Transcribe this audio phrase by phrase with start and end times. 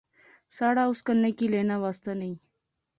[0.57, 2.35] ساڑا اس کنے کی لینا واسطہ نئیں